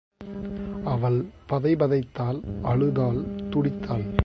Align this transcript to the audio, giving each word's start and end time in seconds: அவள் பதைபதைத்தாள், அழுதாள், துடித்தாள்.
அவள் 0.85 1.25
பதைபதைத்தாள், 1.49 2.39
அழுதாள், 2.63 3.23
துடித்தாள். 3.49 4.19